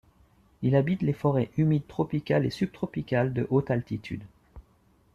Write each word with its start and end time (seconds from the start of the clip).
Il 0.63 0.75
habite 0.75 1.03
les 1.03 1.13
forêts 1.13 1.51
humides 1.57 1.85
tropicales 1.87 2.47
et 2.47 2.49
subtropicales 2.49 3.33
de 3.35 3.45
haute 3.51 3.69
altitude. 3.69 4.23